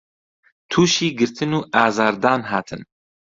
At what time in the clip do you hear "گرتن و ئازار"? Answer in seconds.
1.19-2.13